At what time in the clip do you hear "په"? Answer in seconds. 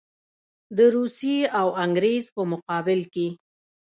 2.35-2.41